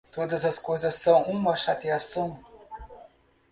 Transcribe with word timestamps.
Todas 0.11 0.43
as 0.45 0.57
coisas 0.57 0.95
são 0.95 1.21
uma 1.25 1.55
chateação. 1.55 2.43